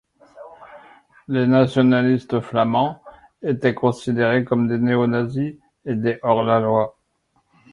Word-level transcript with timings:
Les 1.27 1.45
nationalistes 1.45 2.39
flamands 2.39 3.03
étaient 3.43 3.75
considérés 3.75 4.43
comme 4.43 4.67
des 4.67 4.79
néonazis 4.79 5.53
et 5.85 5.93
des 5.93 6.17
hors-la-loi. 6.23 6.97